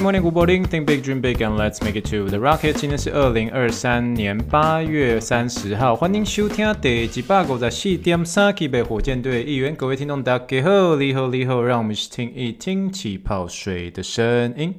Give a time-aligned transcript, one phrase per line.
[0.00, 0.64] Morning, morning, good morning.
[0.64, 2.74] Think big, dream big, and let's make it to the rocket.
[2.74, 9.74] 今天是二零二三年八月三十号，欢迎收听第一百五十四点三期的火箭队一员。
[9.74, 14.72] 各位听众，大家好，你好，你好，让我们一起听一听气泡水的声音。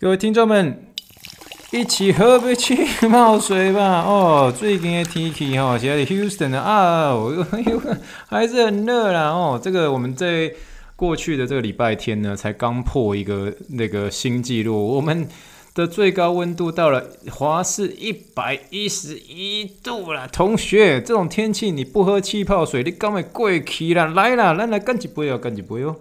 [0.00, 0.88] 各位听众们，
[1.70, 4.02] 一起喝杯气泡水吧。
[4.02, 7.14] 哦，最近的天气哈，现在 Houston 啊，
[8.26, 9.30] 还是很热啦。
[9.30, 10.52] 哦，这个我们在。
[10.98, 15.28] 过去的这个礼拜天呢，才刚破一个那个新纪录，我们
[15.72, 20.26] 的最高温度到了华氏一百一十一度了。
[20.26, 24.08] 同学，这种天气你不喝气泡水，你刚会过期了。
[24.08, 25.94] 来啦，来来干几杯哦，干几杯哦。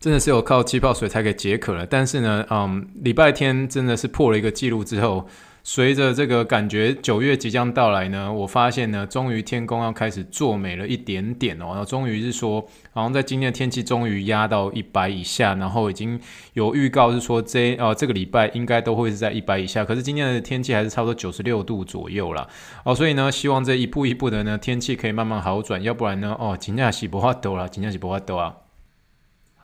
[0.00, 1.86] 真的是有靠气泡水才可以解渴了。
[1.86, 5.28] 但是呢，嗯，礼拜天真的是破了一个纪录之后。
[5.64, 11.66] 随着这个感觉九月即将到来呢，我发现呢，终于天公要开始作美了一点点哦。
[11.68, 12.60] 然后终于是说，
[12.90, 16.20] 好像在今天的天气终于压到一百以下，然后已经
[16.54, 19.84] 有预告是说这呃这个礼拜应该都会是在一百以下。
[19.84, 22.48] 可是今天的天气还是差不多九十六度左右啦。
[22.84, 22.92] 哦。
[22.92, 28.56] 所以呢，希望这一步一步的呢，天气可以慢慢好转，要不然呢，哦，真的是没办法啦，真的是没办法啊。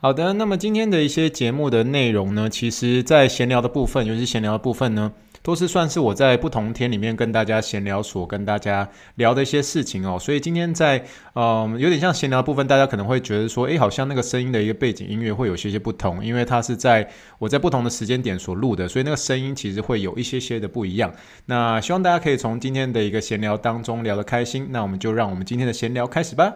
[0.01, 5.11] 好的，那么今天的一些节目的内容呢，其实在闲聊的部分，尤其闲聊的部分呢。
[5.41, 21.13] 都是算是我在不同天里面跟大家闲聊所跟大家聊的一些事情哦，所以今天在嗯有点像闲聊的部分，大家可能会觉得说，诶，好像那个声音的一个背景音乐会有些些不同，因为它是在我在不同的时间点所录的，所以那个声音其实会有一些些的不一样。
[21.45, 26.53] 那希望大家可以从今天的一个闲聊当中聊得开心，那我们就让我们今天的闲聊开始吧。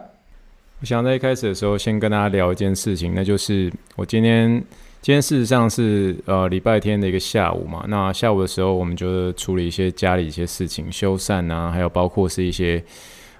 [0.80, 4.62] 我想在一开始的时候先跟大家聊一件事情，那就是我今天。
[5.04, 12.82] 今天事实上是呃礼拜天的一个下午嘛，那下午的时候我们就是处理一些家里一些事情，修缮啊，还有包括是一些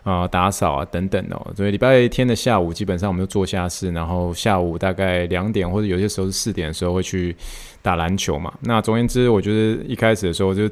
[0.02, 1.50] 啊、呃、打扫啊等等哦。
[1.56, 7.34] 所以礼拜天的下午基本上我们就做下事，然后下午大概两点或者有些时候是四点的时候会去
[7.80, 8.52] 打篮球嘛。
[8.60, 10.68] 那总而言之，我觉得一开始的时候就。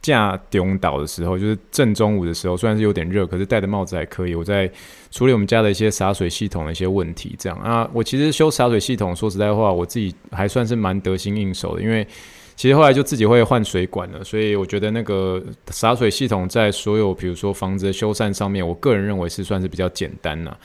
[0.00, 4.34] 架中岛的时候，就是正中午的时候，虽然是有点热，可是戴的帽子还可以。
[4.34, 4.70] 我在
[5.10, 7.88] 处理我们家的一些洒水系统的一些问题，这样啊。
[7.92, 12.06] 我其实修洒水系统，说实在话，我自己还算是蛮得心应手的，因为
[12.56, 20.56] 其实后来就自己会换水管了，所以我觉得那个洒水系统在所有比如说房子的修缮上面，我个人认为是算是比较简单呐。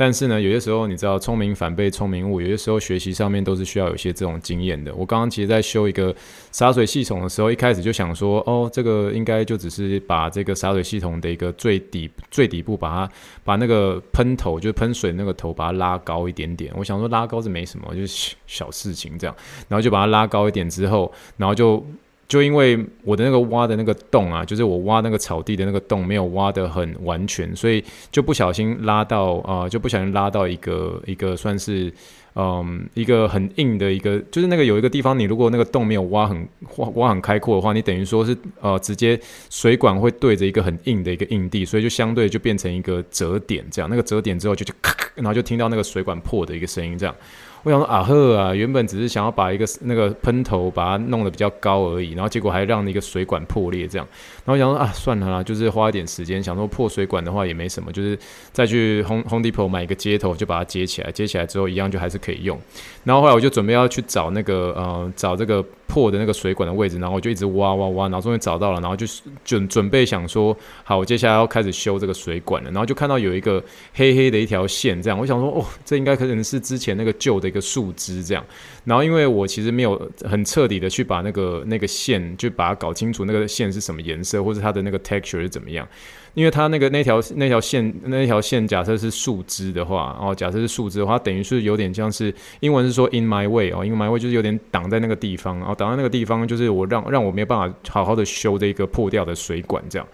[0.00, 2.40] 但是呢，有些时候你知道，聪明反被聪明误。
[2.40, 4.94] 有些时候学习上面都是需要有些这种经验的。
[4.94, 6.14] 我刚刚其实在修一个
[6.50, 13.12] 洒水系统的时候，一开始就想说，哦，这个应该就只是把这个洒水系统的一个最底最底部，把它
[13.44, 16.72] 把那个喷头，就是喷水那个头，把它拉高一点点。
[16.74, 19.36] 我想说拉高是没什么，就是小事情这样。
[19.68, 21.84] 然后就把它拉高一点之后，然后就。
[22.30, 27.82] 就因为我的那个挖的那个洞啊，就是我挖那个草地的那个洞没有挖得很完全，所以
[28.12, 31.92] 就不小心拉到啊、呃，就不小心拉到一个一个算是
[32.36, 39.18] 嗯一个很硬的一个，就是那个有一个地方，你如果那个洞没有挖很挖挖很开阔的话，你等于说是呃直接
[39.50, 47.12] 水管会对着一个很硬的一个硬地，所以就相对就变成一个折点这样，那个折点之后就就咔，然后就听到那个水管破的一个声音这样。
[47.62, 54.06] 我想说啊呵啊，原本只是想要把一个那个喷头把它弄得比较高而已，然后结果还让那个水管破裂这样。
[54.44, 58.18] 然后我想说啊，算了啦，就是花一点时间，想说破水管的话也没什么，就是
[58.52, 62.58] 再去 Home Home Depot 买一个接头就把它接起来，接起来之后一样就还是可以用。
[63.04, 65.64] 然后后来我就准备要去找那个呃找这个。
[65.90, 73.60] 破的那个水管的位置，然后我就一直挖挖挖，然后终于找到了，然后就是准准备想说，好，我接下来要开始修这个水管了，然后就看到有一个
[73.92, 78.42] 黑黑的一条线，这样，我想说，哦，这应该可能是之前那个旧的一个树枝这样，
[78.84, 85.86] 然后因为我其实没有很彻底的去把那个那个线，就把它搞清楚那个线是什么颜色，或者它的那个 texture 是怎么样。
[86.34, 100.06] 因为它那个那条那条线那条线，假设是树枝的话，哦，假设是树枝的话，等于是有点像是英文是说 in my way 哦，in my way 就是有点挡在那个地方，然后挡在那个地方就是我让让我没有办法好好的修这一个破掉的水管这样。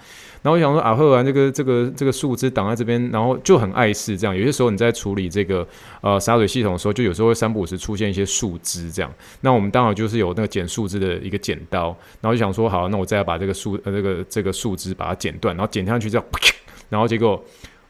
[0.46, 4.16] 然后我想说啊，后来这个这个这个树枝挡在这边，然后就很碍事。
[4.16, 5.66] 这样有些时候你在处理这个
[6.02, 9.12] 呃洒水系统的时候，就有时候会三不五时出现一些树枝这样。
[9.40, 11.86] 那我们刚好就是有那个剪树枝的一个剪刀，
[12.20, 16.24] 然后就想说好，那我再把这个树呃这个这个树枝把它剪断，然后剪下去这样，
[16.88, 17.44] 然后结果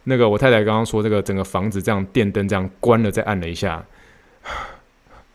[0.05, 3.85] 那个我太太刚刚说这个整个房子这样电灯这样关了再按了一下，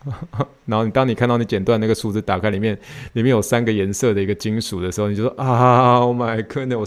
[0.66, 2.76] 然后你当你看到你剪断那个树枝打开里面
[3.12, 6.84] 里面有三个颜色的一个金属的时候，你就说啊，Oh my God，我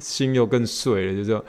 [0.00, 1.44] 心又更碎了，就说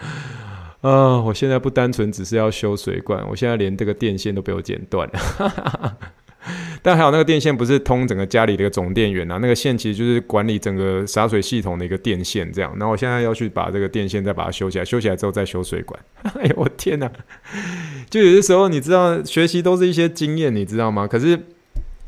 [0.81, 5.97] 啊，我现在不单纯只是要修水管，我现在连这个电线都被我剪断了。
[6.81, 12.71] 但还有那个电线不是通整个家里的一个总电源啊，那个线其实就是管理整个洒水系统的一个电线这样。
[12.77, 15.99] 然后我现在要去把这个电线再把它修起来，修起来之后再修水管。
[16.39, 17.11] 哎呦我天哪！
[18.09, 21.07] 就有些时候你知道学习都是一些经验，你知道吗？
[21.07, 21.39] 可是。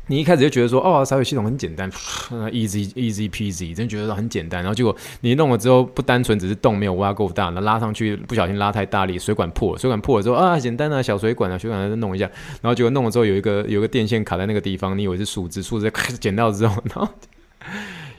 [0.08, 1.90] 你一开始就觉得说，哦，洒水系统很简单，
[2.52, 4.60] easy easy peasy，真觉得很简单。
[4.62, 9.78] 然后结果你弄了之后，不单纯只是洞没有挖够大，那拉上去不小心拉太大力，水管破了。
[9.78, 12.24] 水管破了之后啊，简单啊，小水管啊，水管再弄一下。
[12.62, 17.08] 然后结果弄了之后，有一个有一个电线卡在那个地方，你以为是树枝，树枝开 始剪到之后，然后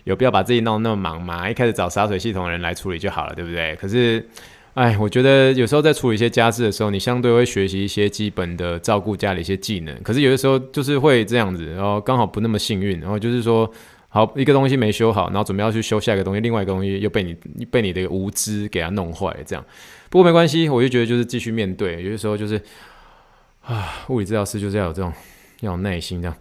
[0.04, 1.50] 有必要把自己弄那么忙吗？
[1.50, 3.76] 一开始找洒水系统的人来处理就好了，对不对？
[3.78, 4.28] 可是。
[4.78, 10.04] 哎，我觉得有时候在处理一些家事的时候，你相对会学习一些基本的照顾家里一些技能。
[10.04, 13.68] 可是有的时候就是会这样子，然后刚好不那么幸运，然后就是说，
[14.08, 17.36] 好一个东西没修好，然后准备要去修下一个东西，另外一个东西又被你
[17.72, 19.66] 被你的无知给它弄坏，这样。
[20.12, 22.04] 不过没关系，我就觉得就是继续面对。
[22.04, 22.62] 有的时候就是
[23.64, 25.12] 啊，物理治疗师就是要有这种
[25.62, 26.38] 要有耐心这样。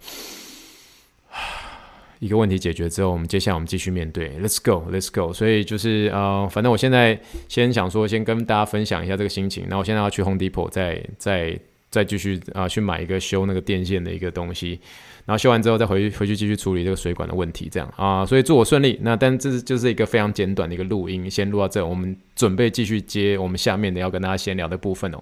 [2.19, 5.31] 一个问题解决之后，我们接下来我们继续面对，Let's go，Let's go。
[5.33, 9.65] 所以就是呃，反正我现在先想说，先跟大家分享一下这个心情。
[9.69, 11.59] 那我现在要去 Home Depot，再再
[11.89, 14.79] 再继续啊、去买一个修那个电线的一个东西。
[15.25, 18.97] 然后修完之后，再回去回去继续处理这个水管的问题，这样啊、所以祝我顺利。
[19.01, 25.21] 那但这就是一个非常简短的一个录音，先录到这，我们准备继续接我们下面的要跟大家闲聊的部分哦。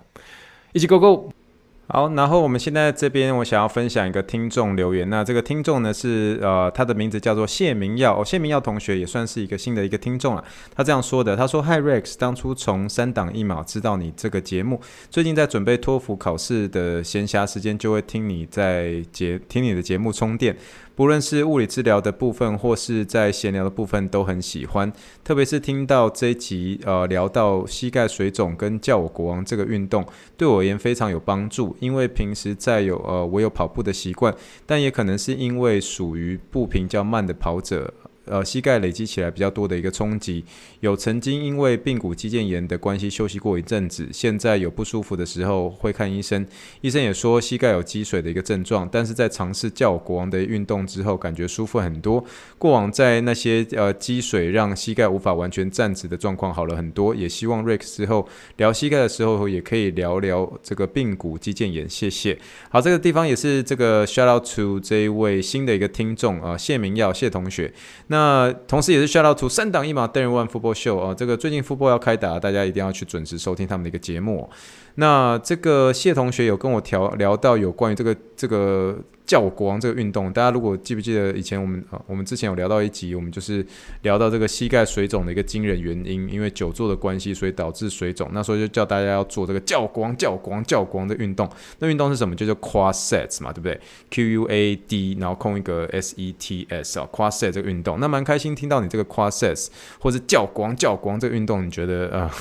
[0.74, 1.44] 一起 Go Go！
[1.88, 5.08] 好，然后我们现在这边，我想要分享一个听众留言。
[5.08, 8.20] 那这个听众呢是呃，他的名字叫做谢明耀。
[8.20, 10.44] 哦，谢明耀同学也算是一个新的一个听众了。
[10.76, 20.58] 他这样说的，他说：“Hi Rex，当初从三档一秒知道你这个节目，最近在准备托福考试的闲暇时间，就会听你在节听你的节目充电。”
[20.95, 24.92] 不论是物理治疗的部分，或是在闲聊的部分，都很喜欢。
[25.24, 30.06] 特别是听到这一集，呃，聊到膝盖水肿跟叫我国王这个运动，
[30.38, 31.75] 对我而言非常有帮助。
[31.81, 34.33] 因为平时在有呃，我有跑步的习惯，
[34.65, 37.94] 但也可能是因为属于步频较慢的跑者。
[38.25, 40.44] 呃，膝盖累积起来比较多的一个冲击，
[40.80, 46.45] 有曾经因为髌骨肌腱炎的关系休息过一阵子，现在有不舒服的时候会看医生，
[46.81, 52.24] 医生也说膝盖有积水的一个症状，但是在尝试叫国王的运动之后，感觉舒服很多。
[52.57, 61.89] 过往在那些呃积水让膝盖无法完全站直的状况好了很多，也希望 Rex 之后聊膝盖的时候也可以聊聊这个髌骨肌腱炎。
[61.89, 62.38] 谢谢。
[62.69, 67.71] 好，这个地方也是这个 shout out to 这一位新的一个听众啊、谢明耀谢同学。
[68.07, 74.50] 那那同时，也是 shout out to 三档一码 Darren One 复播秀啊，这个最近复播要开打，大家一定要去准时收听他们的一个节目。
[74.95, 78.97] 那这个谢同学有跟我聊聊到有关于这个这个。
[79.25, 83.65] 教光这个运动，大家如果记不记得以前我们啊，我们之前有聊到一集，我们就是
[84.03, 88.30] 聊到这个膝盖水肿的一个惊人原因，因为久坐的关系，所以导致水肿。
[88.33, 91.50] 那时候就叫大家要做这个教光教光教光、的运动。
[91.80, 92.36] 那运动是什么？
[92.36, 93.81] 就叫 quad sets 嘛，对不对
[94.12, 98.00] ？Q U A D，然后空一个 S E T S 啊，quad set 这个运动。
[98.00, 99.69] 那蛮开心听到你这个 quad sets
[100.00, 102.31] 或是教光教光这个运动，你觉得啊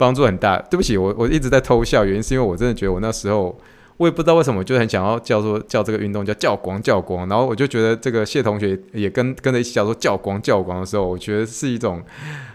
[0.00, 0.56] 帮助很大？
[0.70, 3.54] 对不起，我我一直在偷笑，原因是因为我真的觉得我那时候。
[4.00, 12.02] 我也不知道为什么，就很想要叫做叫这个运动叫教光教光，然后我就觉得这个谢同学也跟跟着一起叫做教光教光的时候，我觉得是一种。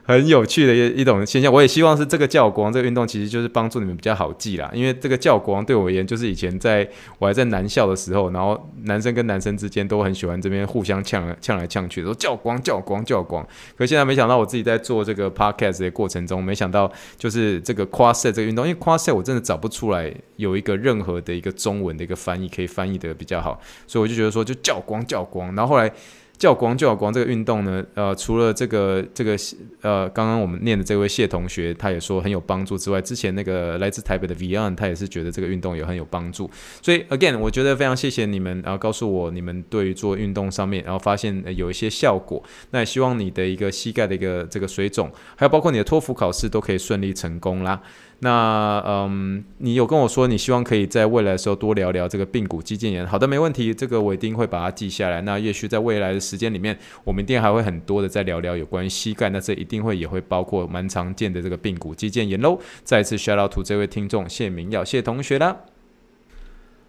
[0.07, 4.69] 很有趣的一一种现象，我也希望是这个教光这个运动，其实就是帮助你们比较好记啦。
[4.71, 6.87] 因为这个教光对我而言，就是以前在
[7.17, 13.43] 我还在男校的时候，然后男生跟男生之间都很喜欢这边互相呛呛来呛去，说教光教光教光。
[13.75, 25.91] 可现在没想到我自己在做这个 podcast 的过程中，没想到就是这个 crosset 这个运动，因为 quad set 我真的找不出来有一个任何的一个中文的一个翻译可以翻译的比较好，所以我就觉得说就叫光叫光，然后后来。
[26.37, 29.35] 叫光叫光这个运动呢，呃，除了这个这个
[29.81, 36.49] 呃，刚刚我们念的这位谢同学，他也说很有帮助之外，之前那个来自台北的 Vian，他也是觉得这个运动也很有帮助。
[36.81, 42.43] 所以 again，我觉得非常谢谢你们，然后告诉我你们对于做运动上面，然后发现有一些效果。
[42.71, 47.81] 那也希望你的一个膝盖的一个这个水肿，还有包括你的托福考试都可以顺利成功啦。
[48.19, 53.05] 那嗯，你有跟我说你希望可以在未来的时候多聊聊这个髌骨肌腱炎。
[53.05, 55.21] 好的，没问题，这个我一定会把它记下来。
[55.21, 59.29] 那也许在未来的时间里面，我们一定还会很多的再聊聊有关于膝盖。
[59.29, 62.59] 那这一定会也会包括蛮常见的这个髌骨肌腱炎喽。
[62.83, 65.57] 再次 shout out to 这位听众谢明耀谢同学啦。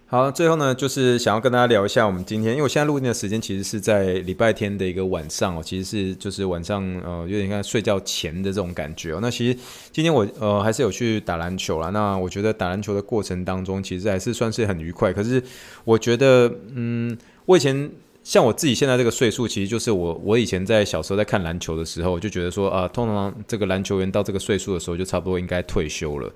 [0.09, 9.19] 好，最后呢，就是想要跟大家聊一下，我们今天，因为我现在录音的时间其实是在礼拜天的一个晚上哦，其实是就是晚上呃有点像睡觉前的这种感觉哦。
[9.21, 9.59] 那其实
[9.91, 15.13] 今天我呃还是有去打篮球啦，那我觉得打篮球的过程当中，其实还是算是很愉快。
[15.13, 15.43] 可是
[15.83, 17.91] 我觉得，嗯，我以前
[18.27, 26.29] 像我自己现在这个岁数，其实就是我我以前在小时候在看篮球的时候，我就觉得说啊、通常这个篮球员到这个岁数的时候，就差不多应该退休了。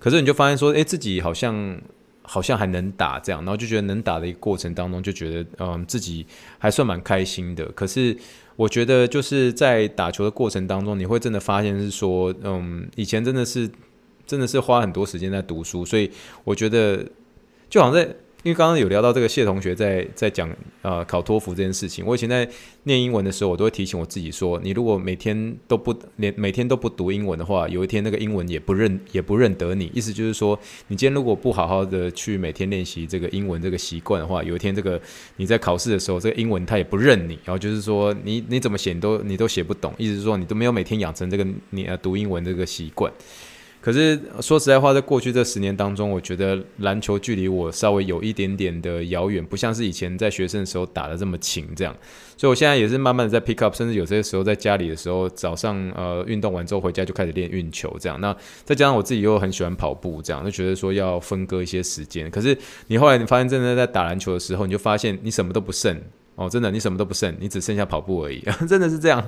[0.00, 1.80] 可是你就发现说，诶，自己好像。
[2.28, 6.26] 好像还能打这样，然后就觉得能打的一个过程当中，就觉得嗯自己
[6.58, 7.64] 还算蛮开心的。
[7.66, 8.16] 可是
[8.56, 13.70] 我觉得就是在打球的过程当中，你会真的发现是说，嗯，以前真的是
[14.26, 16.10] 真的是花很多时间在读书，所以
[16.42, 17.06] 我觉得
[17.70, 18.12] 就好像在。
[18.46, 20.48] 因为刚刚有聊到这个谢同学在在讲
[20.80, 22.48] 呃考托福这件事情，我以前在
[22.84, 29.90] 念英文的时候，我都会提醒我自己说，你如果每天都不连每天都不读英文的话，有一天那个英文也不认也不认得你。
[29.92, 35.00] 意思就是说，你今天如果不好好的去每天练习这个英文这个习惯的话，有一天这个
[35.38, 39.92] 你在考试的时候，这个英文它也不认你，然后就是说你你怎么写你都你都写不懂。
[39.98, 43.12] 意思是说，你都没有每天养成这个你呃读英文这个习惯。
[43.86, 51.96] 可是说实在话，在过去这十年当中，我觉得篮球距离我稍微有一点点的遥远，不像是以前在学生的时候打得这么勤这样。
[52.36, 58.20] 所以我现在也是慢慢的在 pick up，甚至有些时候在家里的时候，早上呃运动完之后回家就开始练运球这样。
[58.20, 62.28] 那再加上我自己又很喜欢跑步这样，就觉得说要分割一些时间。
[62.28, 65.96] 可是你后来你发现真的在打篮球的时候，你就发现你什么都不剩。
[66.36, 69.26] 哦，真的，你什么都不剩，你只剩下跑步而已， 真的是这样。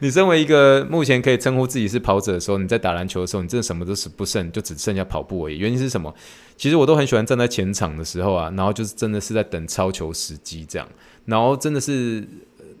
[0.00, 5.58] 你身为一个目前可以称呼自己是跑者的时候，你在打篮球的时候，你真的什么都是不剩，就只剩下跑步而已。
[5.58, 6.12] 原因是什么？
[6.56, 10.88] 其实我都很喜欢站在前场的时候啊，然后就是真的是在等超球时机这样，
[11.24, 12.26] 然后真的是。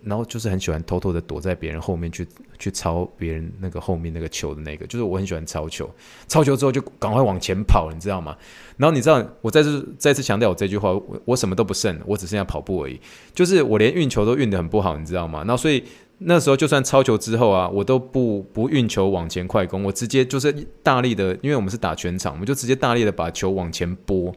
[0.06, 2.24] 然后就是很喜欢偷偷的躲在别人后面去
[2.60, 5.90] 去抄别人那个后面那个球的那个，就是我很喜欢抄球，
[6.28, 8.36] 抄球之后就赶快往前跑，你知道吗？
[8.76, 13.00] 然后你知道我再次再次强调我这句话，我我什么都不剩，我只剩下跑步而已。
[13.34, 15.40] 就是我连运球都运得很不好，你知道吗？
[15.40, 15.82] 然后所以
[16.18, 20.52] 那时候就算抄球之后啊，我都不不运球往前快攻，我直接就是
[20.84, 24.32] 大力的，因为我们是打全场，我们就直接大力的把球往前拨。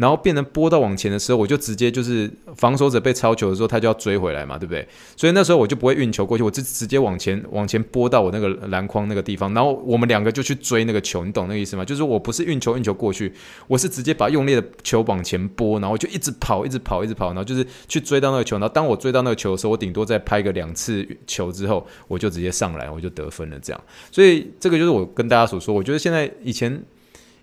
[0.00, 4.86] 然后变成拨到往前的时候，我就直接就是防守者被抄球的时候，他就要追回来嘛，对不对？
[5.14, 11.84] 所以那时候我就不会运球过去，我就直接往前往前拨到我那个篮筐那个地方，然后我们两个就去追那个球，你懂那个意思吗？
[11.84, 13.30] 就是我不是运球运球过去，
[13.68, 18.56] 我是直接把用力的球往前拨，然后就一直跑，一直跑，一直跑，然后就是去追到那个球。
[18.56, 23.58] 然后当我追到那个球的时候，我顶多再拍个两次球之后，我就直接上来，我就得分了。
[23.60, 26.82] 这样，所以这个就是我跟大家所说，我觉得现在以前。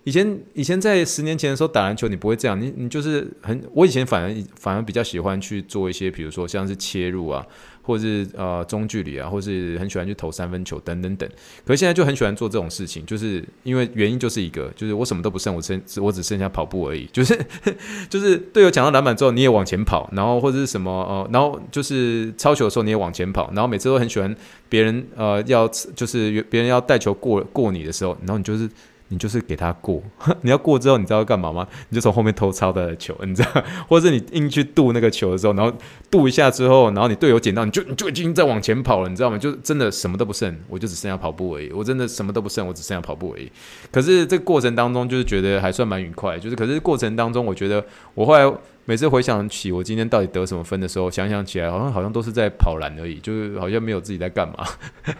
[0.04, 7.44] 以前以前在十年前的时候打篮球，你不会这样，你你就是很，我以前反而反而比较喜欢去做一些，比如说像是切入啊，
[7.82, 11.28] 或者是呃中距离啊，或是很喜欢去投三分球等等等。
[11.66, 17.38] 可是现在就很喜欢做这种事情，就是因为原因就是一个，就是我什么都不剩，我剩我只剩下跑步而已，就是
[18.08, 24.34] 就是队友抢到篮板之后你也往前跑，然后或者是什么呃，然后就是抄球的时候你也往前跑，然后每次都很喜欢
[24.70, 28.66] 别人呃要就是别人要带球过过你的时候，然后你就是。
[29.08, 30.02] 你就是给他过，
[30.42, 31.66] 你要过之后，你知道要干嘛吗？
[31.88, 35.72] 你就从后面偷抄他的球，你知道， 或者是你硬去渡那个球的时候，然后
[36.10, 39.38] 渡一下之后，然后你队友捡到，你就你就已经在往前跑了，你知道吗？
[39.38, 41.70] 就真的什么都不剩，我就只剩下跑步而已。
[41.72, 43.50] 我真的什么都不剩，我只剩下跑步而已。
[43.90, 46.38] 可是这个过程当中，就是觉得还算蛮愉快。
[46.38, 47.84] 就是可是过程当中，我觉得
[48.14, 48.52] 我后来。
[48.88, 54.64] 每次回想起我今天到底得什么分的时候，想想起来好像好像都是在跑篮而已，就是好像没有自己在干嘛。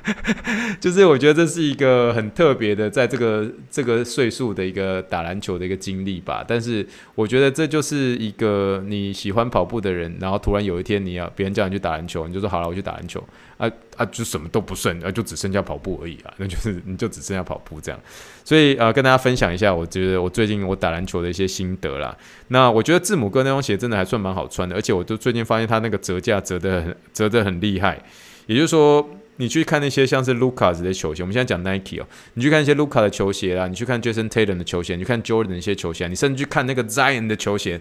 [0.80, 6.42] 就是我觉得这是一个很特别的，在这个这个岁数的一个打篮球的一个经历吧。
[6.48, 13.22] 但是我觉得这就是一个你喜欢跑步的人，然后突然有一天你要别人叫你去打篮球，你就说好了，我去打篮球。
[13.58, 18.00] 啊啊，就什么都不剩，啊，就只剩下跑步而已啊，那就是你就只剩下跑步这样。
[18.44, 22.16] 所以呃，跟大家分享一下，我觉得我最近我打篮球的一些心得啦。
[22.48, 28.00] 那我觉得字母哥那双鞋真的还算蛮好穿的，而且我都最近发现他那个折价折得很折得很厉害。
[28.46, 37.80] 也就是说，你去看那些像是 Lucas 的球鞋，我们现在讲 Nike 哦，你去看一些 Lucas 的球鞋啦，你去看 Jason Tatum 的球鞋，你去看 Jordan 的一些球鞋，你甚至去看那个 Zion 的球鞋。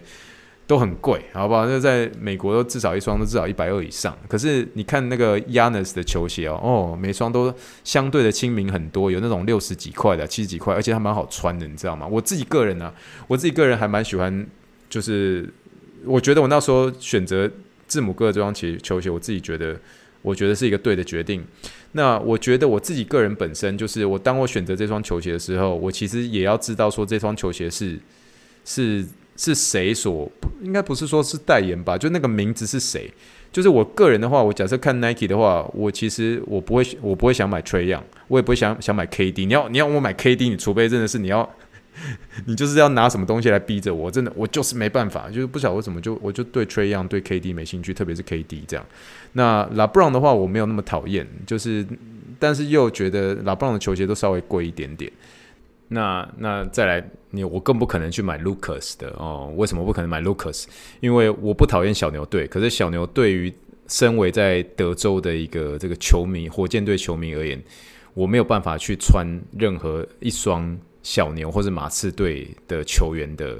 [0.68, 1.64] 都很贵，好不好？
[1.64, 4.14] 那在美国都至少一双都至少一百二以上。
[4.28, 7.52] 可是你看那个 Yanis 的球鞋哦，哦，每双都
[7.84, 12.06] 相对的亲民很多，有那种六十几块的、七十几块，而且还蛮好穿的，你知道吗？
[12.06, 12.94] 我自己个人呢、啊，
[13.26, 14.46] 我自己个人还蛮喜欢，
[14.90, 15.50] 就是
[16.04, 17.50] 我觉得我那时候选择
[17.86, 19.74] 字母哥这双鞋球鞋，我自己觉得，
[20.20, 21.42] 我觉得是一个对的决定。
[21.92, 27.98] 那我觉得我自己个人本身就是，我当我选择这双球鞋的时候，我其实也要知道说这双球鞋是
[28.66, 29.06] 是。
[29.40, 30.28] 是谁所
[30.62, 31.96] 应该不是说是代言吧？
[31.96, 33.10] 就那个名字是谁？
[33.50, 39.46] 就是我个人的话，我假设看 Nike 的话，我其实我不会，我不会想买 Trae Young，我也不会想想买 KD。
[39.46, 41.48] 你要你要我买 KD，你除非真的是你要
[42.46, 48.84] 你就是要拿什么东西来逼着我，真的我就是没办法，就是不晓得为什么就我就对 Tray Young 对 KD 没兴趣，特别是 KD 这样。
[49.32, 51.86] 那 LeBron 的话我没有那么讨厌，就是
[52.38, 55.10] 但是又觉得 LeBron 的球鞋都稍微贵一点点。
[55.88, 59.50] 那那再来，你我更不可能去买 Lucas 的哦。
[59.56, 60.66] 为什么不可能买 Lucas？
[61.00, 63.50] 因为我不讨厌小牛队，可是小牛对于
[63.86, 67.58] 身为在德州的一个这个球迷，火箭队球迷而言，
[68.12, 69.26] 我没有办法去穿
[69.58, 73.56] 任何一双小牛或者马刺队的球员的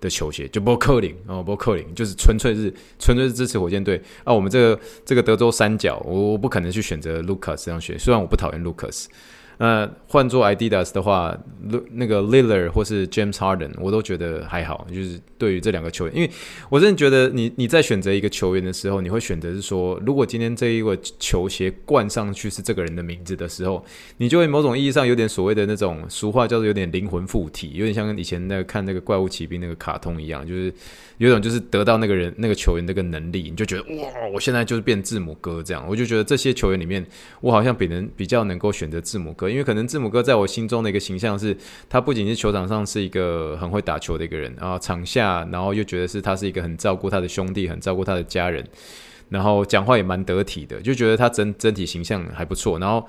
[0.00, 4.34] 的球鞋，就不克林哦，不克林，就是纯粹是纯粹是支持火箭队啊。
[4.34, 9.06] 我们这个这个德州三角，我我不可能去选择 Lucas 这样选，虽然我不讨厌 Lucas。
[9.58, 11.36] 那换做 Adidas 的话，
[11.92, 14.86] 那个 Lillard 或是 James Harden，我都觉得还好。
[14.92, 16.30] 就是对于这两个球员，因为
[16.70, 23.84] 我真的觉得你你在选择一个球员的时候，你会选择是说，如果今天这一个球鞋冠上去是这个人的名字的时候，
[24.16, 30.72] 你就会某种意义上有点所谓的那种俗话叫做有点灵魂附体，有点像以前那个看那个怪物骑兵那个卡通一样，就是。
[31.18, 35.84] 有种就是得到那个人那个球员那个能力，你就觉得哇，我现在就是变字母哥这样。
[35.88, 37.04] 我就觉得这些球员里面，
[37.40, 41.56] 我好像比人比较能够选择字母哥，因为可能字母哥在我心中的一个形象是，
[41.88, 48.66] 他不仅是球场上是一个很会打球的一个人，然后场下，然后又觉得是他是一个很照顾他的兄弟，很照顾他的家人，
[49.28, 53.08] 然后讲话也蛮得体的，就觉得他整整体形象还不错，然后。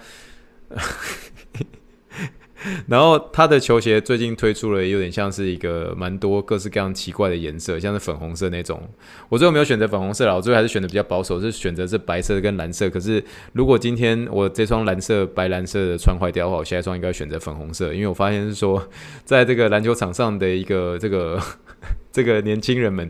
[2.88, 8.82] 然后他的球鞋最近推出了，有点像是一个蛮多各式各样奇怪的颜色，像是粉红色那种。
[9.30, 12.90] 我最后没有选择粉红色了，我最后还是选择比较保守，是选择是白色跟蓝色。
[12.90, 13.24] 可是
[13.54, 18.86] 如果今天我这双蓝色、白蓝色的穿坏掉的话，我下一双应该选择粉红色，因为我发现是说，
[19.24, 21.42] 在这个篮球场上的一个这个
[22.12, 23.10] 这个年轻人们，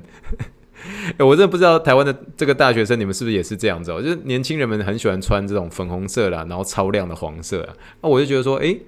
[1.18, 4.00] 我真的不知道台湾的这个大学生你们是不是也是这样子哦？
[4.00, 8.80] 就是年轻人们很喜欢穿这种粉红色啦，然后超亮的黄色啊，那我就觉得说，诶。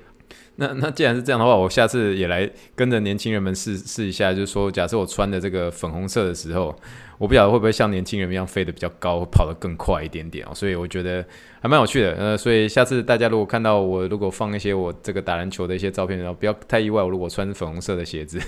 [0.58, 6.76] 那那既然是这样的话，我下次也来跟着年轻人们试试一下，就是说，假设我穿的这个粉红色的时候，
[7.18, 10.52] 我不晓得会不会像年轻人一样飞得比较高，跑得更快一点点哦。
[10.54, 11.26] 所以我觉得
[11.62, 12.14] 还蛮有趣的。
[12.14, 18.40] 呃，所以下次大家如果看到我如果放一些我这个打篮球的一些照片，然后不要太意外，我如果穿粉红色的鞋子。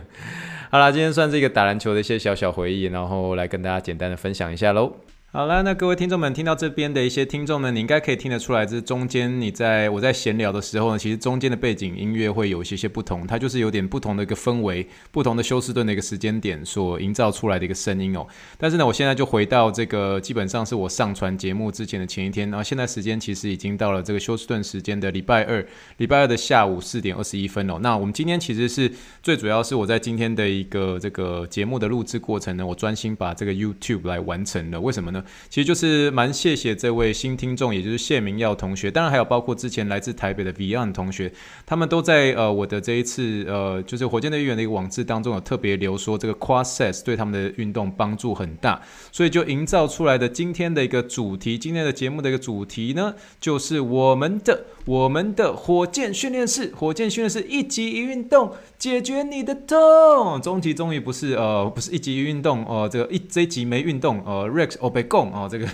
[0.70, 4.92] 好啦，今天算是一个打篮球的一些小小回忆，然后来跟大家简单的分享一下喽。
[5.30, 18.26] 好了，那各位听众们听到这边的一些听众呢，你应该可以听得出来，这中间你在我在闲聊的时候呢，其实中间的背景音乐会有一些些不同，它就是有点不同的一个氛围，不同的休斯顿的一个时间点所营造出来的一个声音哦。
[18.56, 25.62] 但是呢，我现在就回到这个基本上是我上传节目之前的前一天，然后现在时间其实已经到了这个休斯顿时间的礼拜二，
[25.98, 27.78] 礼拜二的下午四点二十一分哦。
[27.82, 28.90] 那我们今天其实是
[29.22, 35.17] 最主要是我在今天的一个这个节目的录制过程呢，我专心把这个 YouTube 来完成了，为什么呢？
[35.48, 41.32] 其实就是蛮谢谢这位新听众，也就是谢明耀同学，当然还有包括之前来自台北的 Beyond 同学，
[41.66, 48.80] 他们都在呃我的这一次呃就是火箭队员的一个网志当中有特别留说这个 Quad-Sets 对他们的运动帮助很大，
[49.12, 65.66] 所以就营造出来的今天的一个主题，今天的节目的一个主题呢，就是我们的我们的火箭训练室，火箭训练室一集一运动解决你的痛，终极终于不是呃不是一集一运动、呃，这个一这一集没运动呃 Rex Obe 供哦，这个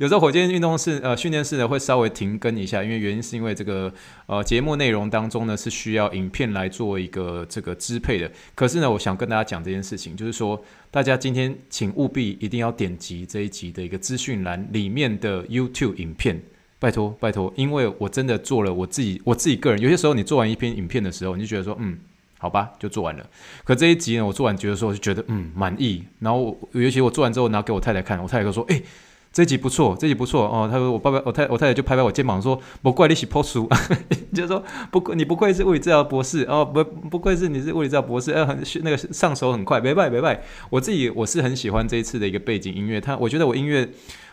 [0.00, 3.92] 有时候火箭运动室呃训练室呢会稍微停更一下，因为原因是因为这个
[4.26, 8.28] 呃节目内容当中呢是需要影片来做一个这个支配的。
[8.54, 16.42] 可是呢，我想跟大家讲这件事情，就是说大家今天请务必一定要点击这一集的一个资讯栏里面的 YouTube 影片，
[16.78, 21.98] 拜托拜托，因为我真的做了我自己我自己个人，有些时候你做完一篇影片的时候，你就觉得说嗯。
[22.38, 23.26] 好吧，就做完了。
[23.64, 26.04] 可这一集呢，我做完觉得说，就觉得嗯满意。
[26.20, 28.82] 然后我尤其我做完之后拿给我太太看，我太太就说：“诶、
[29.32, 33.68] 这一集不错，这一集不错哦。”他说：“我爸爸，我太我太太就拍拍我肩膀说， 不怪你是破书，
[34.32, 40.40] 就说不愧你不愧是物理治疗博士哦，不不愧是你是物理治疗博士，呃，很那个上手很快，没拜没拜。
[40.70, 43.88] 我自己我是很喜欢这一次的一个背景音乐，他我觉得我音乐。”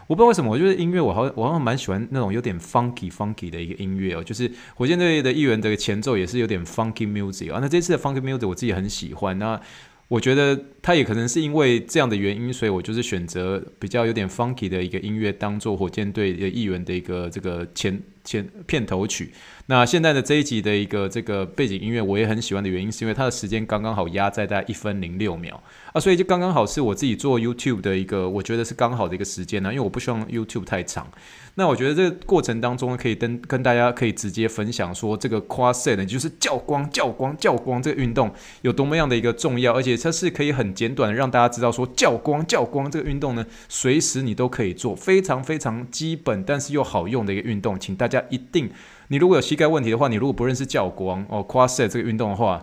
[0.07, 7.59] 我不知道为什么，我觉得音乐我好像我好像蛮喜欢那种有点 funky funky 的一个音乐哦，就是火箭队的议员的前奏也是有点 funky music 啊。
[7.61, 9.59] 那这次的 funky music 我自己很喜欢，那
[10.07, 19.31] 我觉得它也可能是因为这样的原因，所以我就是选择比较有点 funky 的一个音乐当做火箭队的议员的一个这个前前片头曲。
[19.67, 25.59] 那现在的这一集的一个这个背景音乐，我也很喜欢的原因，是因为它的时间刚刚好压在大概一分零六秒
[25.91, 31.07] 啊，所以就刚刚好是我自己做 YouTube 的一个，我觉得是刚好的一个时间呢，因为我不希望 YouTube 太长。
[31.55, 48.69] 那我觉得这个过程当中可以跟跟大家可以直接分享说，这个 Quad-Set 呢，就是教光、教光、教光这个运动有多么样的一个重要，而且它是可以很简短的让大家知道说，教光、教光这个运动呢，随时你都可以做，非常非常基本，但是又好用的一个运动，请大家一定。
[49.07, 52.61] 你如果有膝盖问题的话，你如果不认识教光哦，Quad-Set 这个运动的话，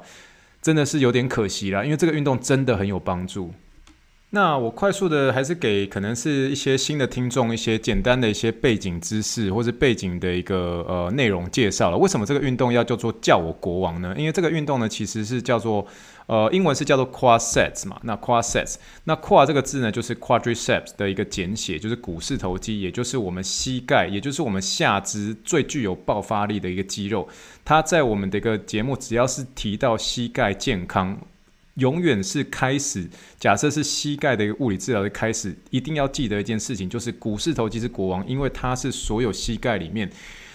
[0.60, 3.50] 真的是有点可惜了，因为这个运动真的很有帮助。
[4.34, 11.98] 那我快速的还是给可能是一些新的听众一些简单的一些背景知识或者背景的一个呃内容介绍了。
[11.98, 14.14] 为什么这个运动要叫做叫我国王呢？
[14.16, 15.86] 因为这个运动呢其实是叫做
[16.24, 18.00] 呃英文是叫做 quadriceps 嘛。
[18.04, 27.28] 那 quadriceps 那 quad 这个字呢就是 quadriceps 的一个简写，就是股四头肌，也就是我们膝盖，也就是我们下肢最具有爆发力的一个肌肉。
[27.66, 31.18] 它在我们的一个节目只要是提到膝盖健康。
[31.74, 33.08] 永远是开始。
[33.38, 40.10] 假设是膝盖的一个物理治疗的开始，一定要记得一件事情，就是股四头肌是国王，因为它是所有膝盖里面，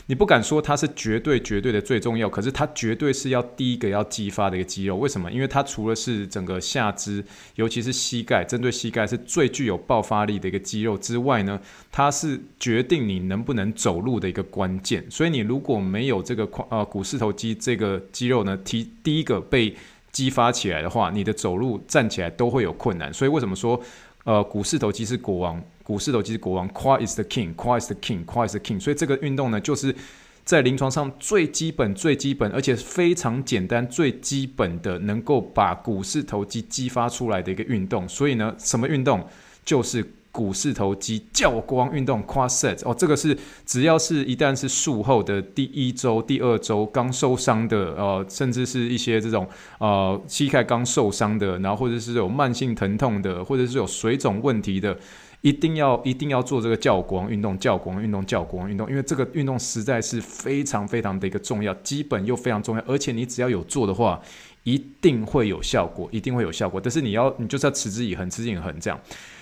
[0.06, 4.96] 你不敢说它是绝对绝对的最重要，可是它绝对是要第一个要激发的一个肌肉。
[4.96, 5.30] 为什么？
[5.30, 7.24] 因为它除了是整个下肢，
[7.56, 11.60] 尤其是膝盖，针对膝盖是最具有爆发力的一个肌肉之外呢，
[11.92, 15.04] 它是决定你能不能走路的一个关键。
[15.10, 19.76] 所以你如果没有这个呃股四头肌这个肌肉呢，提第一个被
[20.18, 23.14] 激发起来的话，你的走路站起来都会有困难。
[23.14, 23.80] 所以为什么说，
[24.24, 28.80] 呃，股四头肌是国王，股四头肌是国王，Quad is the king，Quad is the king，Quad is the king。
[28.80, 29.96] 所以这个运动呢，就是
[30.44, 38.10] 在临床上最基本、最基本，而且非常简单、最基本的，能够把股四头肌激发出来的一个运动。
[38.10, 39.24] 所以呢，什么运动
[39.64, 40.04] 就是。
[40.38, 49.48] 股四头肌教光运动 quadriceps 哦，这个是只要是一旦是术后的第一周、第二周刚受伤的，呃，甚至是一些这种
[49.80, 54.96] 呃膝盖刚受伤的，然后或者是有慢性疼痛的，或者是有水肿问题的，
[55.42, 64.22] 一定要一定要做这个教光运动，教光运动，教光运动，因为这个运动实在是非常非常的一个重要，基本又非常重要，而且你只要有做的话，
[64.62, 66.80] 一定会有效果，一定会有效果。
[66.80, 69.00] 但是你要你就是要持之以恒，持之以恒这样，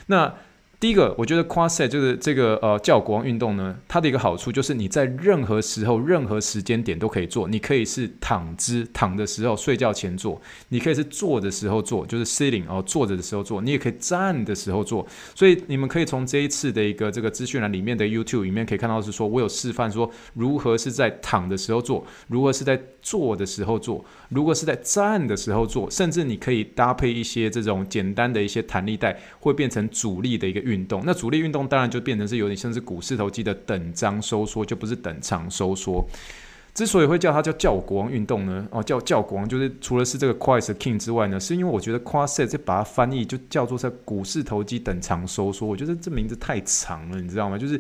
[0.08, 0.34] 那。
[0.80, 7.48] 第一个，我觉得 quadriceps 就是这个呃叫国王运动呢，它的一个好处就是你在任何时候、任何时间点都可以做。
[7.48, 15.08] 你可以是躺姿躺的时候，睡觉前做；你可以是坐的时候做，就是 sitting 哦坐着的时候做；你也可以站的时候做。
[15.34, 31.02] 所以你们可以从这一次的一个这个资讯栏里面的 YouTube 里面可以看到，是说我有示范说如何是在躺的时候做，如何是在坐的时候做，如果是在站的时候做，甚至你可以搭配一些这种简单的一些弹力带，会变成阻力的一个运动。
[31.06, 36.06] 那主力运动当然就变成是有点像是股四头肌的等张收缩，就不是等长收缩。
[36.74, 38.68] 之所以会叫它叫教国王运动呢？
[38.72, 47.58] 哦，叫教国王就是除了是这个 Quest king 之外呢，是因为我觉得 quasi 在把它翻译就叫做在股四头肌等长收缩，我觉得这名字太长了，你知道吗？
[47.58, 47.80] 就是。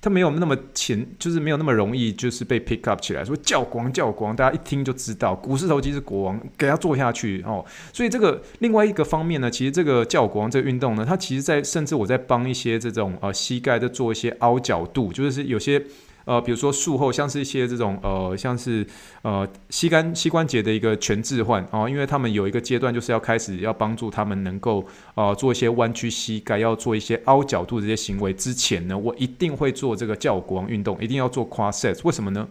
[0.00, 3.24] 它没有那么前，就是没有那么容易，就是被 pick up 起来。
[3.24, 7.64] 说教皇教皇，大家一听就知道，股四头肌是国王，给他做下去哦。
[7.92, 15.82] 所以这个另外一个方面呢，其实这个教皇这个运动呢，它其实在甚至我在帮一些这种呃膝盖在做一些凹角度，就是有些。
[16.28, 18.86] 呃，比如说术后像是一些这种呃，像是
[19.22, 32.00] 呃膝关膝关节的一个全置换哦，因为他们有一个阶段就是要开始要帮助他们能够呃做一些弯曲膝盖，要做一些凹角度这些行为之前呢，我一定会做这个教我国王运动，一定要做 quadriceps。
[32.04, 32.46] 为什么呢？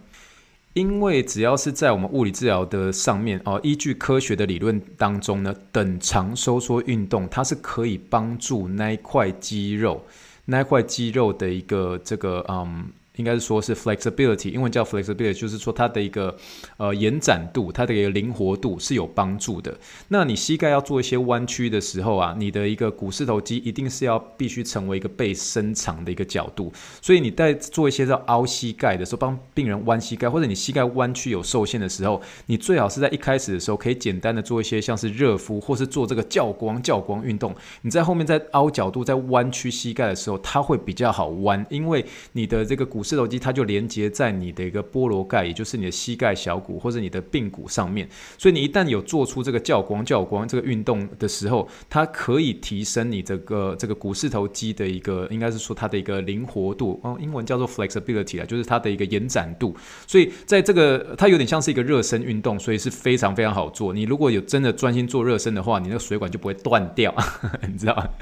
[0.74, 10.04] 因为只要是在我们物理治疗的上面哦，依据科学的理论当中呢，等长收缩运动它是可以帮助那一块肌肉，
[10.46, 12.90] 那一块肌肉的一个这个嗯。
[13.18, 16.36] 应该是说是 flexibility，英文叫 flexibility，就是说它的一个
[16.78, 19.76] 呃延展度，它的一个灵活度是有帮助的。
[20.08, 26.72] 那你膝盖要做一些弯曲的时候啊，你的一个股四头肌一定是要必须成为一个被伸长的一个角度。
[27.02, 37.56] 所以你在做一些这凹膝盖的时候，帮病人弯膝盖，或者你膝盖弯曲有受限的时候，你最好是在一开始的时候可以简单的做一些像是热敷，或是做这个教光教光运动。
[37.82, 43.04] 你在后面在凹角度、在弯曲膝盖的时候，它会比较好弯，因为你的这个股。
[43.08, 48.08] 四头肌它就连接在你的一个菠萝盖，也就是你的膝盖小骨或者你的髌骨上面。
[48.38, 59.76] 所以你一旦有做出这个教光教光这个运动的时候，它可以提升你这个这个股四头肌的一个，应该是说它的一个灵活度哦，英文叫做 flexibility 啊，就是它的一个延展度。
[60.06, 63.94] 所以在这个它有点像是一个热身运动，所以是非常非常好做。
[63.94, 67.16] 你如果有真的专心做热身的话，你那个水管就不会断掉，
[67.68, 68.14] 你知道？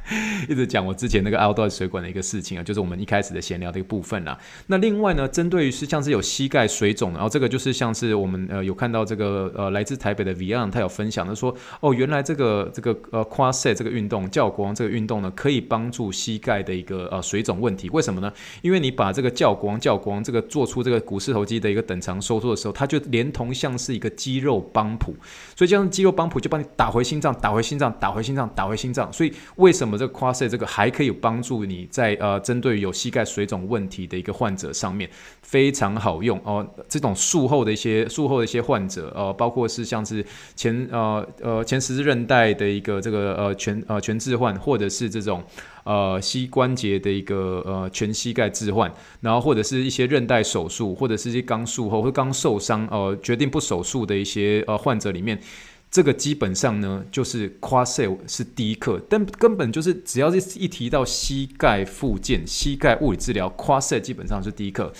[0.47, 4.37] 一直讲我之前那个凹断水管的一个事情啊，就是我们一开始的闲聊的一个部分啦。
[4.67, 17.89] 那那另外呢，针对于是像是有膝盖水肿，然后这个就是像是我们呃有看到这个呃来自台北的 Vian 他有分享的说，哦原来这个这个呃 quadriceps 这个运动教国王这个运动呢，可以帮助膝盖的一个呃水肿问题。
[17.91, 18.29] 为什么呢？
[18.61, 25.15] 因为你把这个教国王教国王这个做出这个股四头肌的一个等长收缩的时候，它就连同像是一个肌肉帮浦，
[25.55, 29.13] 所以这样肌肉帮浦就帮你打回心脏，打回心脏，打回心脏，打回心脏。
[29.13, 34.64] 所以为什么这个 quadriceps 这个还可以帮助你在呃针对有膝盖水肿问题的一个患者？
[34.73, 35.09] 上面
[35.41, 36.65] 非常好用哦。
[36.87, 40.25] 这种术后的一些术后的一些患者，呃，包括是像是
[40.55, 45.43] 前呃呃前十字韧带的一个这个呃全呃全置换，或者是这种
[45.83, 55.39] 呃膝关节的一个呃全膝盖置换，然后或者是一些韧带手术，或者是一些刚术后或刚受伤呃决定不手术的一些呃患者里面。
[55.95, 64.91] 这个基本上呢，就是夸射是第一课，但根本就是只要是一提到膝盖附件、膝盖物理治疗夸射基本上是第一课。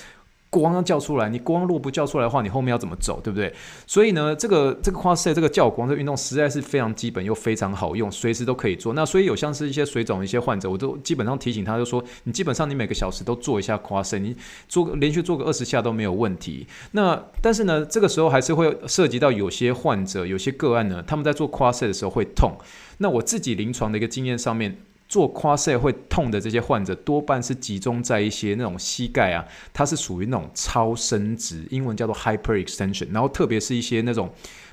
[0.61, 3.53] 光要叫出来，你光如果不叫出来的话，你后面要怎么走，对不对？
[3.85, 8.93] 所以呢，这个这个 Quadset 这个叫光这运动实在是非常基本又非常好用，随时都可以做。
[8.93, 14.35] 那所以有像是一些水肿的一些患者，我都基本上提醒他，就说你基本上你每个小时都做一下 Quadset，你
[14.69, 16.65] 做连续做个二十下都没有问题。
[16.91, 22.53] 那但是呢，这个时候还是会涉及到有些患者、有些个案呢，他们在做 Quadset 的时候会痛。
[22.99, 24.77] 那我自己临床的一个经验上面。
[25.07, 34.29] 做跨射会痛的这些患者，多半是集中在一些那种膝盖啊，它是属于那种超伸直，英文叫做 hyperextension，然后特别是一些那种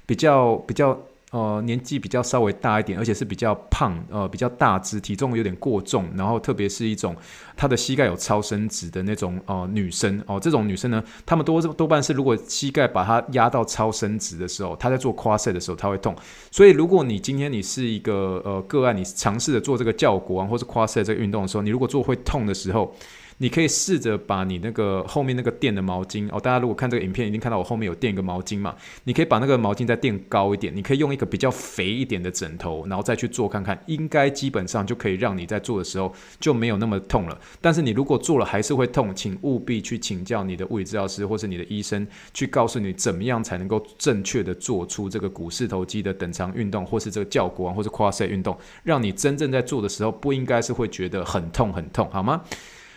[0.07, 0.99] 比较比较。
[1.33, 7.17] 呃，年纪比较稍微大一点，而且是比较胖，呃，比较大只，体重有点过重，然后特别是一种
[7.57, 16.15] 她的膝盖有超伸直的那种呃女生哦、呃，这种女生呢，她们多多半是如果膝盖把它压到超伸直的时候，她在做跨勢的时候，她会痛。
[16.51, 22.95] 所以如果你今天你是一个呃个案，你尝试着做这个教国王或是跨 set 这个运动的时候，你如果做会痛的时候，
[23.43, 28.73] 你可以试着把你那个后面那个垫的毛巾哦，大家如果看这个影片，一定看到我后面有垫一个毛巾嘛。
[29.03, 37.37] 你可以把那个毛巾再垫高一点，你可以用一个比较肥一点的枕头，然后再去做看看，应该基本上就可以让你在做的时候就没有那么痛了。
[37.61, 52.41] 但是你如果做了还是会痛，请务必去请教你的物理治疗师或是你的医生，去告诉你怎么样才能够正确的做出这个股四头肌的等长运动，或是这个教国王或是 Quadset 运动，让你真正在做的时候不应该是会觉得很痛很痛，好吗？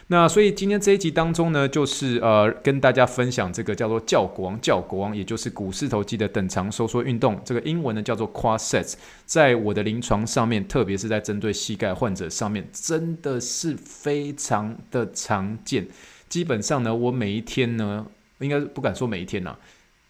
[0.08, 7.42] 那所以今天这一集当中呢，就是呃跟大家分享这个叫做教国王教国王，也就是股四头肌的等长收缩运动。
[7.44, 8.94] 这个英文呢叫做 Quadset，
[9.26, 15.88] 在我的临床上面，特别是在针对膝盖患者上面，真的是非常的常见。
[16.30, 18.06] 基本上呢，我每一天呢，
[18.38, 19.60] 应该不敢说每一天呐、啊，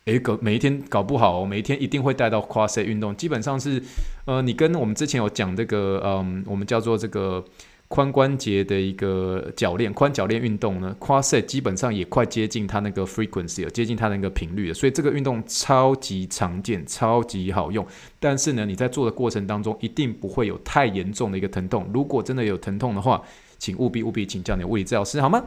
[0.05, 3.15] 诶，搞每一天搞不好、哦，每一天一定会带到 Quadset 运动。
[3.15, 3.81] 基本上是，
[4.25, 7.45] 呃，你跟我们之前有讲这个，嗯，我们叫做这个。
[7.87, 17.85] 髋关节的一个铰链，髋铰链运动呢，quasi 基本上也快接近它那个 frequency 了，接近它那个频率了，所以这个运动超级常见，超级好用。
[18.19, 21.87] 但是呢，你在做的过程当中，一定不会有太严重的一个疼痛。
[21.93, 23.21] 如果真的有疼痛的话，
[23.59, 25.43] 请务必务必请教你的物理治疗师，好吗？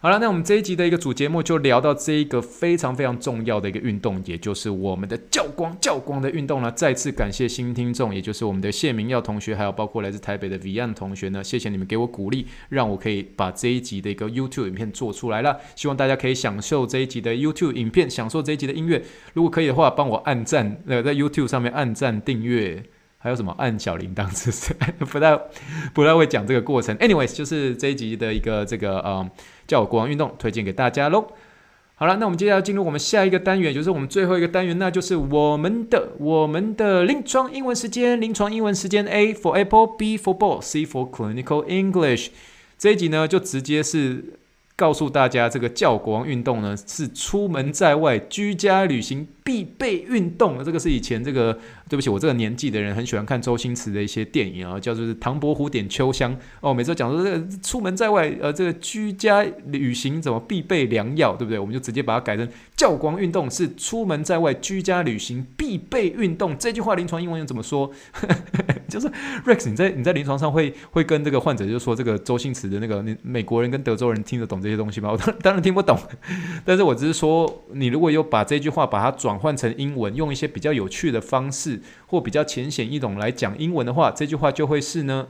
[0.00, 6.70] 好了，那我们这一集的一个主节目就聊到这一个非常非常重要的一个运动，也就是我们的教光教光的运动呢。
[6.70, 15.58] 再次感谢新听众，也就是我们的谢明耀同学，还有包括来自台北的 Vian 同学呢，谢谢你们给我鼓励，让我可以把这一集的一个 YouTube 影片做出来了。
[15.74, 19.02] 希望大家可以享受这一集的 YouTube 影片，享受这一集的音乐。
[19.34, 22.84] 如果可以的话，帮我按赞，呃，在 YouTube 上面按赞订阅。
[23.18, 24.28] 还有什么按小铃铛？
[24.34, 25.36] 是 是不太
[25.92, 29.28] 不太会讲这个过程？Anyways，就是这一集的一个这个嗯，
[29.66, 31.26] 叫国王运动推荐给大家喽。
[31.96, 38.20] 好了，那我们接下来进入我们下一个单元，就是我们最后一个单元，那就是我们的我们的临床英文时间。
[38.20, 42.28] 临床英文时间，A for Apple，B for Ball，C for Clinical English。
[42.78, 44.38] 这一集呢，就直接是。
[44.76, 50.62] 告诉大家，这个叫国王运动呢，是出门在外居家旅行必备运动。
[50.62, 51.58] 这个是以前这个，
[51.88, 56.74] 对不起，我这个年纪的人很喜欢看周星驰的一些电影啊，叫做《唐伯虎点秋香》哦。
[56.74, 61.58] 每次讲说这个出门在外，呃，这个居家旅行怎么必备良药，对不对？
[61.58, 66.54] 我们就直接把它改成教光运动是出门在外居家旅行必备运动。
[66.58, 67.90] 这句话临床英文又怎么说？
[68.86, 69.10] 就是
[69.46, 75.10] Rex，你在你在临床上会会跟这个患者就说这个周星驰的那个美国人跟德州人听得懂这些东西吗？
[75.10, 75.98] 我当当然听不懂，
[76.66, 85.28] 但是我只是说，你如果有把这句话把它转换成英文，用一些比较有趣的方式或比较浅显易懂来讲英文的话，这句话就会是呢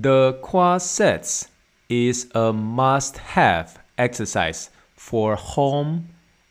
[0.00, 1.42] ：The quad sets
[1.88, 4.66] is a must-have exercise
[4.98, 6.04] for home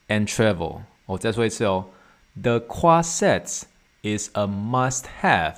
[0.07, 0.81] and travel。
[1.05, 1.85] 我再说一次哦
[2.41, 3.63] ，The quad sets
[4.03, 5.55] is a must-have。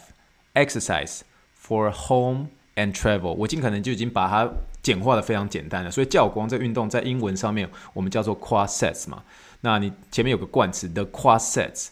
[0.56, 1.22] Exercise
[1.56, 4.52] for home and travel，我尽可能就已经把它
[4.82, 5.92] 简化的非常简单了。
[5.92, 9.24] 所以教光这个运动在英文上面我们叫做 quad sets 嘛。
[9.62, 11.88] 那你前面有个冠词，The Quadset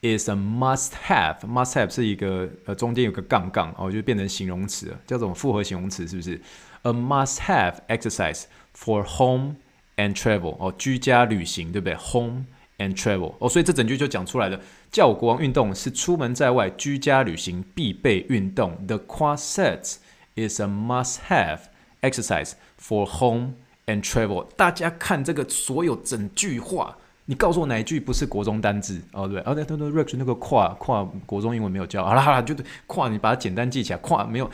[0.00, 6.40] is a must have，must have 是一个呃中间有个杠杠哦，就变成形容词了，叫做复合形容词是不是
[6.82, 8.44] ？A must have exercise
[8.76, 9.56] for home
[9.96, 12.46] and travel 哦，居家旅行对不对？Home
[12.78, 14.60] and travel 哦，所以这整句就讲出来了。
[14.90, 18.76] 叫国王运动是出门在外居家旅行必备运动。
[18.86, 19.94] The Quadset
[20.34, 21.60] is a must-have
[22.00, 23.52] exercise for home
[23.86, 24.48] and travel。
[24.56, 26.98] 大家看这个所有整句话，
[27.32, 29.00] 你告诉我哪一句不是国中单字？
[29.12, 32.54] 哦，对，哦对对对，Rex 那个跨跨国中英文没有教，好了好了，就
[32.86, 34.50] 跨你把它简单记起来，跨没有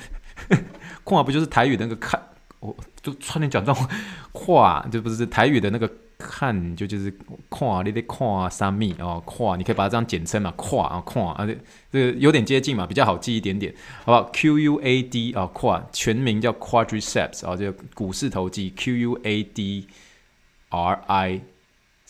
[1.02, 2.22] 跨不就是台语的那个看？
[2.60, 3.84] 我就差点讲这种
[4.30, 5.90] 跨，就不是台语的那个。
[6.20, 7.16] 看就就是
[7.48, 11.56] 跨，你得看三米哦，跨你可以把它这样简称嘛，跨啊跨啊，这
[11.92, 13.72] 这个有点接近嘛，比较好记一点点，
[14.04, 19.86] 好不好？Q U A D 啊，跨全名叫 Quadriceps 啊，这个股四头肌 Q U A D
[20.70, 21.40] R I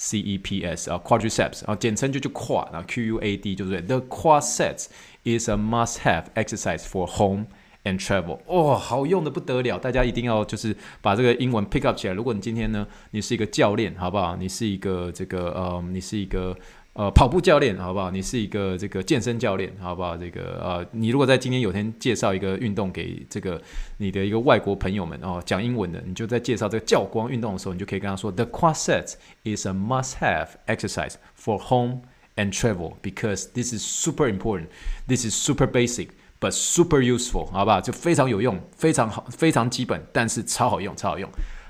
[0.01, 4.87] C E P S 啊，Quadriceps 啊，简称就就跨啊，Q U A D 就是 The quadriceps
[5.25, 7.47] is a must-have exercise for home
[7.85, 12.13] And travel，哦，好用的不得了，大家一定要就是把这个英文 pick up 起来。
[12.13, 14.37] 如果你今天呢，你是一个教练，好不好？
[14.37, 16.55] 你是一个这个呃，你是一个
[16.99, 18.11] 呃跑步教练，好不好？
[18.11, 20.17] 你是一个这个健身教练，好不好？
[20.17, 23.63] 这个呃，你如果在今天有天介绍一个运动给这个
[23.99, 29.13] 你的一个外国朋友们哦，讲英文的，你就在介绍这个教光运动的时候，你就可以跟他说，The quadriceps
[29.45, 32.01] is a must-have exercise for home
[32.35, 34.67] and travel because this is super important.
[35.07, 36.09] This is super basic.
[36.41, 37.81] But super useful，好不好？
[37.81, 41.29] 就非常有用，非常好，非常基本，但是超好用，超好用，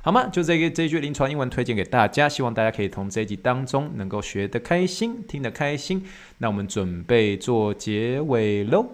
[0.08, 0.26] 好吗？
[0.28, 6.02] 就这个这一句临床英文推荐给大家，希望大家可以从这一集当中能够学得开心，听得开心。
[6.38, 8.86] 那我们准备做结尾喽。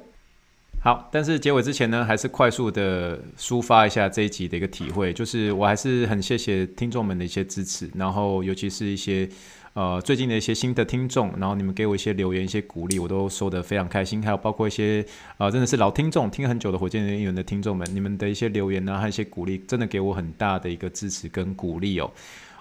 [0.80, 9.28] 好，但是结尾之前呢，还是快速的抒发一下这一集的一个体会，就是我还是很谢谢听众们的一些支持，然后尤其是一些。
[9.74, 14.22] 呃，最近的一些新的听众，然后你们给我一些留言、一些鼓励，我都收得非常开心。
[14.22, 15.04] 还有包括一些
[15.36, 22.08] 呃，真的是老听众，听很久的火箭人员的听众们，你们的一些留言呢，还有一些鼓励，真的给我很大的一个支持跟鼓励哦。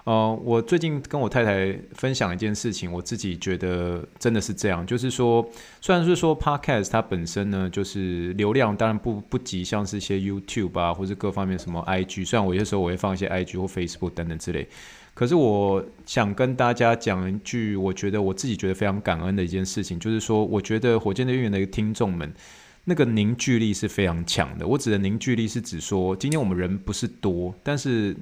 [0.02, 5.48] 呃，我最近跟我太太分享一件事情，我自己觉得真的是这样，就是说，
[5.80, 14.66] 虽然是说 Podcast 它本身呢，就是流量当然不不及像是一些 YouTube 啊，或者各方面什么 IG，虽然我有些时候我会放一些 IG 或 Facebook 等等之类。
[15.14, 22.32] 可是我想跟大家讲一句，我觉得我自己觉得非常感恩的一件事情，就是说，我觉得火箭队运营的听众们，
[22.84, 24.66] 那个凝聚力是非常强的。
[24.66, 28.14] 我指的凝聚力是指说，今天我们人不是多，但是。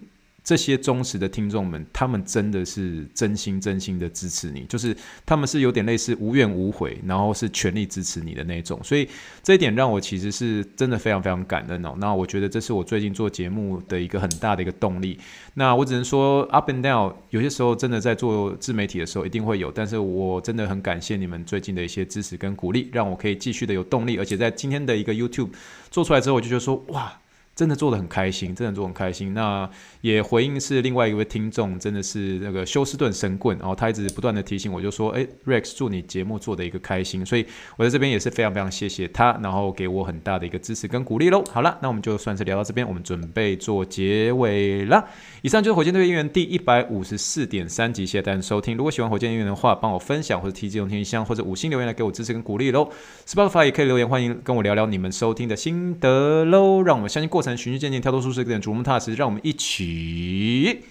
[0.45, 9.09] 这些忠实的听众们，他们真的是真心真心的支持你，就是他们是有点类似无怨无悔，然后是全力支持你的那种，所以
[9.43, 11.95] 这一点让我其实是真的非常非常感恩哦。
[11.99, 15.17] 那我觉得这是我最近做节目的一个很大的一个动力。
[15.55, 25.51] 那我只能说 up and down，有些时候真的在做自媒体的时候一定会有，但是我真的很感谢你们最近的一些支持跟鼓励，让我可以继续的有动力，而且在今天的一个 YouTube
[25.91, 27.22] 做出来之后，我就觉得说哇。
[27.55, 29.35] 真的做得很开心，真的做很开心。
[29.35, 29.69] 那
[30.01, 37.45] 也回应是另外一位听众，真的是那个休斯顿神棍，然后他一直不断的提醒我，就说：“诶，Rex，祝你节目做的一个开心。”所以
[37.77, 41.45] 我在这边也是非常非常谢谢他，然后给我很大的一个支持跟鼓励喽。
[41.53, 45.05] 好了，那我们就算是聊到这边，我们准备做结尾了。
[45.43, 48.77] 以上就是火箭队音乐第一百五十四点三集，谢谢大家收听。
[48.77, 52.89] 如果喜欢火箭音乐的话，帮我分享或者提这种天箱或者五星留言来给我支持跟鼓励喽。
[53.27, 56.83] Spotify 也可以留言，欢迎跟我聊聊你们收听的心得喽。
[56.83, 59.15] 让我们相信过程循序渐进，跳脱舒适点，逐梦踏实。
[59.15, 60.85] 让我们一起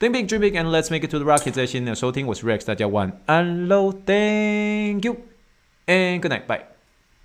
[0.00, 1.52] Think big, dream big, and let's make it to the rocket。
[1.52, 5.18] 在新的收听，我是 Rex，大家晚安喽，Thank you
[5.86, 6.73] and good night, bye。